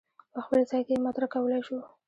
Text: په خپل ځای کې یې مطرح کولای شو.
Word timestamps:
په 0.33 0.39
خپل 0.45 0.59
ځای 0.69 0.81
کې 0.87 0.93
یې 0.95 1.03
مطرح 1.05 1.27
کولای 1.35 1.61
شو. 1.67 1.79